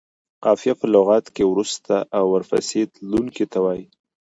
[0.43, 3.85] قافیه په لغت کې وروسته او ورپسې تلونکي ته وايي.